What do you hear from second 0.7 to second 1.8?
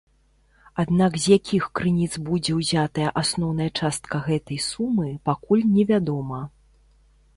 Аднак з якіх